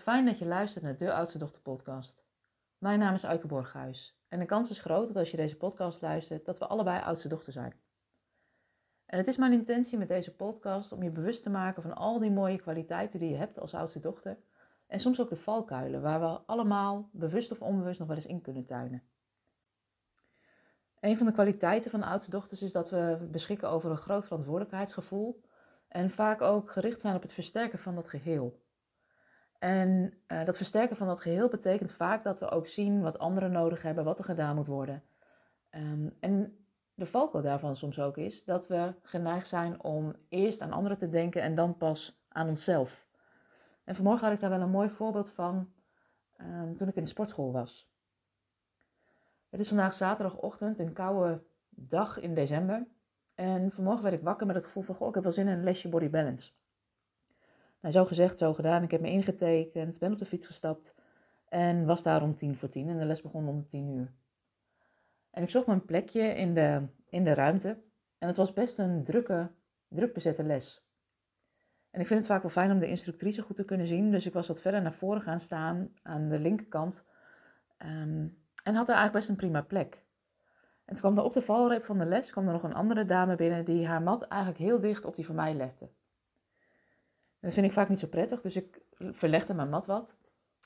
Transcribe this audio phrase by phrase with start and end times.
[0.00, 2.24] Fijn dat je luistert naar de Oudste Dochter podcast.
[2.78, 6.00] Mijn naam is Eike Borghuis en de kans is groot dat als je deze podcast
[6.00, 7.74] luistert, dat we allebei oudste dochter zijn.
[9.06, 12.18] En het is mijn intentie met deze podcast om je bewust te maken van al
[12.18, 14.38] die mooie kwaliteiten die je hebt als oudste dochter.
[14.86, 18.40] En soms ook de valkuilen waar we allemaal, bewust of onbewust, nog wel eens in
[18.40, 19.02] kunnen tuinen.
[21.00, 25.40] Een van de kwaliteiten van oudste dochters is dat we beschikken over een groot verantwoordelijkheidsgevoel
[25.88, 28.68] en vaak ook gericht zijn op het versterken van dat geheel.
[29.60, 33.52] En uh, dat versterken van dat geheel betekent vaak dat we ook zien wat anderen
[33.52, 35.02] nodig hebben, wat er gedaan moet worden.
[35.70, 36.58] Um, en
[36.94, 41.08] de valkuil daarvan soms ook is dat we geneigd zijn om eerst aan anderen te
[41.08, 43.06] denken en dan pas aan onszelf.
[43.84, 45.72] En vanmorgen had ik daar wel een mooi voorbeeld van
[46.40, 47.92] um, toen ik in de sportschool was.
[49.48, 52.86] Het is vandaag zaterdagochtend, een koude dag in december.
[53.34, 55.52] En vanmorgen werd ik wakker met het gevoel van, goh, ik heb wel zin in
[55.52, 56.50] een lesje body balance.
[57.80, 58.82] Nou, zo gezegd, zo gedaan.
[58.82, 60.94] Ik heb me ingetekend, ben op de fiets gestapt
[61.48, 62.88] en was daar om tien voor tien.
[62.88, 64.12] En de les begon om tien uur.
[65.30, 67.68] En ik zocht mijn plekje in de, in de ruimte.
[68.18, 69.50] En het was best een drukke,
[69.88, 70.84] druk bezette les.
[71.90, 74.10] En ik vind het vaak wel fijn om de instructrice goed te kunnen zien.
[74.10, 77.04] Dus ik was wat verder naar voren gaan staan aan de linkerkant.
[77.78, 80.04] Um, en had er eigenlijk best een prima plek.
[80.84, 83.04] En toen kwam er op de valreep van de les kwam er nog een andere
[83.04, 85.88] dame binnen die haar mat eigenlijk heel dicht op die van mij legde.
[87.40, 90.14] Dat vind ik vaak niet zo prettig, dus ik verlegde mijn mat wat.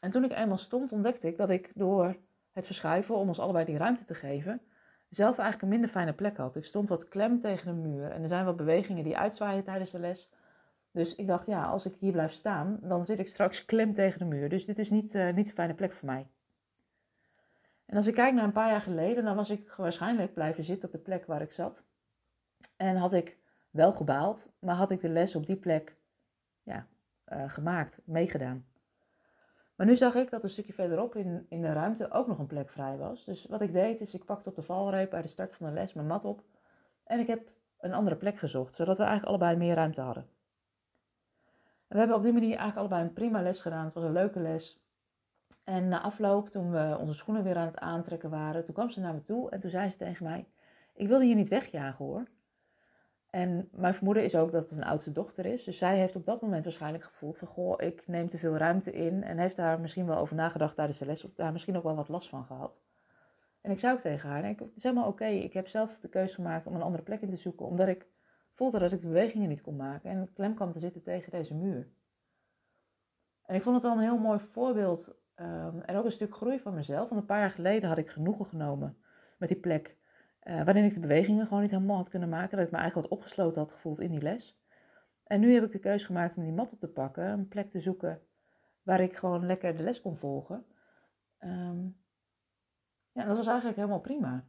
[0.00, 2.16] En toen ik eenmaal stond, ontdekte ik dat ik door
[2.52, 4.60] het verschuiven, om ons allebei die ruimte te geven,
[5.08, 6.56] zelf eigenlijk een minder fijne plek had.
[6.56, 9.90] Ik stond wat klem tegen de muur en er zijn wat bewegingen die uitzwaaien tijdens
[9.90, 10.30] de les.
[10.90, 14.18] Dus ik dacht, ja, als ik hier blijf staan, dan zit ik straks klem tegen
[14.18, 14.48] de muur.
[14.48, 16.26] Dus dit is niet, uh, niet een fijne plek voor mij.
[17.86, 20.88] En als ik kijk naar een paar jaar geleden, dan was ik waarschijnlijk blijven zitten
[20.88, 21.84] op de plek waar ik zat.
[22.76, 23.38] En had ik
[23.70, 25.96] wel gebaald, maar had ik de les op die plek
[26.64, 26.86] ja,
[27.32, 28.64] uh, gemaakt, meegedaan.
[29.74, 32.46] Maar nu zag ik dat een stukje verderop in, in de ruimte ook nog een
[32.46, 33.24] plek vrij was.
[33.24, 35.72] Dus wat ik deed is, ik pakte op de valreep bij de start van de
[35.72, 36.42] les mijn mat op.
[37.04, 40.26] En ik heb een andere plek gezocht, zodat we eigenlijk allebei meer ruimte hadden.
[41.88, 43.84] En we hebben op die manier eigenlijk allebei een prima les gedaan.
[43.84, 44.82] Het was een leuke les.
[45.64, 49.00] En na afloop, toen we onze schoenen weer aan het aantrekken waren, toen kwam ze
[49.00, 50.46] naar me toe en toen zei ze tegen mij:
[50.94, 52.24] Ik wilde je niet wegjagen hoor.
[53.34, 55.64] En mijn vermoeden is ook dat het een oudste dochter is.
[55.64, 57.48] Dus zij heeft op dat moment waarschijnlijk gevoeld van...
[57.48, 59.22] goh, ik neem te veel ruimte in.
[59.22, 61.24] En heeft daar misschien wel over nagedacht tijdens de les...
[61.24, 62.80] of daar misschien ook wel wat last van gehad.
[63.60, 64.44] En ik zou ook tegen haar...
[64.44, 65.24] ik, het is helemaal oké.
[65.24, 67.66] Ik heb zelf de keuze gemaakt om een andere plek in te zoeken...
[67.66, 68.06] omdat ik
[68.50, 70.10] voelde dat ik de bewegingen niet kon maken...
[70.10, 71.88] en klem kwam te zitten tegen deze muur.
[73.46, 75.14] En ik vond het wel een heel mooi voorbeeld...
[75.40, 77.08] Um, en ook een stuk groei van mezelf.
[77.08, 78.96] Want een paar jaar geleden had ik genoegen genomen
[79.38, 79.96] met die plek...
[80.44, 82.56] Uh, waarin ik de bewegingen gewoon niet helemaal had kunnen maken.
[82.56, 84.58] Dat ik me eigenlijk wat opgesloten had gevoeld in die les.
[85.24, 87.24] En nu heb ik de keuze gemaakt om die mat op te pakken.
[87.24, 88.20] Een plek te zoeken
[88.82, 90.66] waar ik gewoon lekker de les kon volgen.
[91.40, 91.96] Um,
[93.12, 94.44] ja, dat was eigenlijk helemaal prima.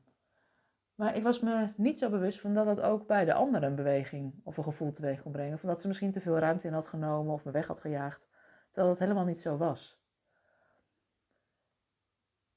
[0.96, 3.76] Maar ik was me niet zo bewust van dat dat ook bij de anderen een
[3.76, 5.60] beweging of een gevoel teweeg kon brengen.
[5.60, 8.28] Van dat ze misschien te veel ruimte in had genomen of me weg had gejaagd.
[8.68, 10.00] Terwijl dat helemaal niet zo was.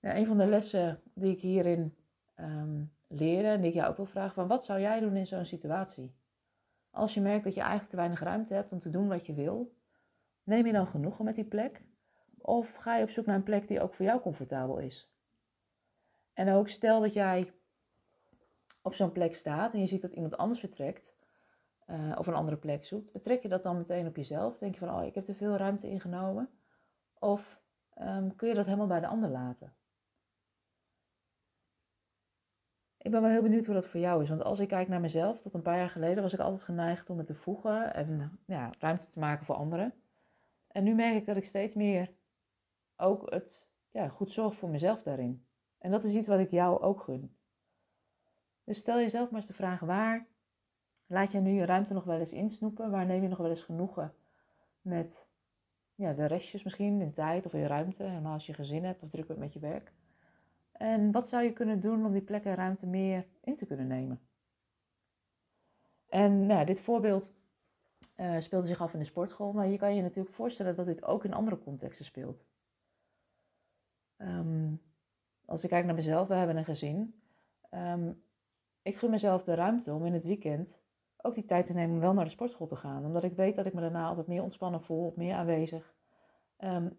[0.00, 1.96] Ja, een van de lessen die ik hierin
[2.36, 5.26] um, leren en die ik jou ook wil vragen van wat zou jij doen in
[5.26, 6.14] zo'n situatie?
[6.90, 9.34] Als je merkt dat je eigenlijk te weinig ruimte hebt om te doen wat je
[9.34, 9.76] wil,
[10.42, 11.82] neem je dan genoegen met die plek?
[12.38, 15.12] Of ga je op zoek naar een plek die ook voor jou comfortabel is?
[16.32, 17.52] En ook stel dat jij
[18.82, 21.14] op zo'n plek staat en je ziet dat iemand anders vertrekt
[21.86, 24.58] uh, of een andere plek zoekt, betrek je dat dan meteen op jezelf?
[24.58, 26.50] Denk je van, oh, ik heb te veel ruimte ingenomen?
[27.18, 27.60] Of
[28.00, 29.72] um, kun je dat helemaal bij de ander laten?
[33.08, 34.28] Ik ben wel heel benieuwd hoe dat voor jou is.
[34.28, 37.10] Want als ik kijk naar mezelf, tot een paar jaar geleden was ik altijd geneigd
[37.10, 39.94] om me te voegen en ja, ruimte te maken voor anderen.
[40.66, 42.12] En nu merk ik dat ik steeds meer
[42.96, 45.44] ook het ja, goed zorg voor mezelf daarin.
[45.78, 47.36] En dat is iets wat ik jou ook gun.
[48.64, 50.26] Dus stel jezelf maar eens de vraag: waar
[51.06, 52.90] laat je nu je ruimte nog wel eens insnoepen?
[52.90, 54.14] Waar neem je nog wel eens genoegen
[54.80, 55.26] met
[55.94, 58.02] ja, de restjes misschien in tijd of in ruimte?
[58.02, 59.92] Helemaal als je gezin hebt of druk bent met je werk.
[60.78, 63.86] En wat zou je kunnen doen om die plek en ruimte meer in te kunnen
[63.86, 64.20] nemen?
[66.08, 67.32] En nou, dit voorbeeld
[68.16, 71.04] uh, speelde zich af in de sportschool, maar je kan je natuurlijk voorstellen dat dit
[71.04, 72.44] ook in andere contexten speelt.
[74.18, 74.82] Um,
[75.44, 77.20] als ik kijk naar mezelf, we hebben een gezin.
[77.70, 78.22] Um,
[78.82, 80.80] ik gun mezelf de ruimte om in het weekend
[81.16, 83.04] ook die tijd te nemen om wel naar de sportschool te gaan.
[83.04, 85.94] Omdat ik weet dat ik me daarna altijd meer ontspannen voel, meer aanwezig.
[86.58, 86.98] Um,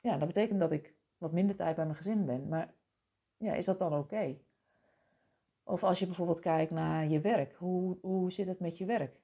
[0.00, 2.48] ja, dat betekent dat ik wat minder tijd bij mijn gezin ben.
[2.48, 2.74] Maar
[3.36, 4.36] ja, is dat dan oké?
[5.64, 9.20] Of als je bijvoorbeeld kijkt naar je werk, hoe, hoe zit het met je werk?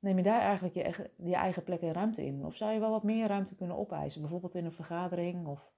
[0.00, 0.74] neem je daar eigenlijk
[1.16, 2.44] je, eigen- plek en ruimte in?
[2.44, 4.20] Of zou je wel wat meer ruimte kunnen opeisen?
[4.20, 5.72] Bijvoorbeeld in een vergadering of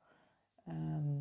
[0.65, 1.17] ehm,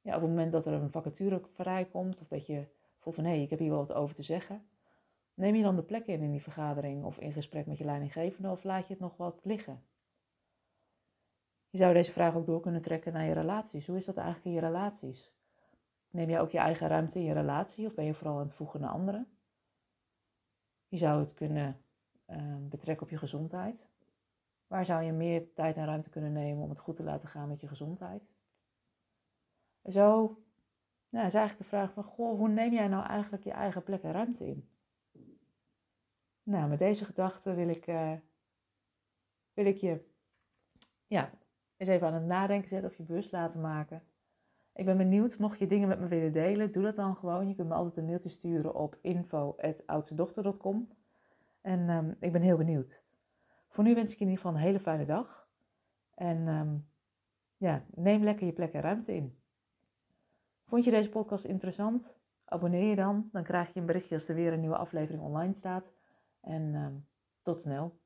[0.00, 2.66] ja, op het moment dat er een vacature vrijkomt of dat je
[2.98, 4.66] voelt van hé, ik heb hier wel wat over te zeggen.
[5.34, 8.50] Neem je dan de plek in in die vergadering of in gesprek met je leidinggevende
[8.50, 9.82] of laat je het nog wat liggen?
[11.70, 13.86] Je zou deze vraag ook door kunnen trekken naar je relaties.
[13.86, 15.33] Hoe is dat eigenlijk in je relaties?
[16.14, 18.54] Neem je ook je eigen ruimte in je relatie of ben je vooral aan het
[18.54, 19.28] voegen naar anderen?
[20.88, 21.84] Je zou het kunnen
[22.26, 23.88] ehm, betrekken op je gezondheid.
[24.66, 27.48] Waar zou je meer tijd en ruimte kunnen nemen om het goed te laten gaan
[27.48, 28.28] met je gezondheid?
[29.84, 30.38] Zo
[31.08, 34.02] nou, is eigenlijk de vraag van, goh, hoe neem jij nou eigenlijk je eigen plek
[34.02, 34.68] en ruimte in?
[36.42, 38.12] Nou, met deze gedachte wil ik, eh,
[39.52, 40.10] wil ik je
[41.06, 41.30] ja,
[41.76, 44.02] eens even aan het nadenken zetten of je bewust laten maken.
[44.74, 47.48] Ik ben benieuwd, mocht je dingen met me willen delen, doe dat dan gewoon.
[47.48, 50.88] Je kunt me altijd een mailtje sturen op info.oudstedochter.com.
[51.60, 53.02] En ehm, ik ben heel benieuwd.
[53.68, 55.48] Voor nu wens ik je in ieder geval een hele fijne dag.
[56.14, 56.76] En ehm,
[57.56, 59.38] ja, neem lekker je plek en ruimte in.
[60.64, 62.18] Vond je deze podcast interessant?
[62.44, 63.28] Abonneer je dan.
[63.32, 65.92] Dan krijg je een berichtje als er weer een nieuwe aflevering online staat.
[66.40, 66.94] En ehm,
[67.42, 68.02] tot snel.